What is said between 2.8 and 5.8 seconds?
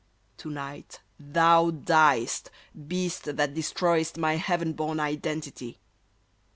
Beast that destroy'st my heaven born identity!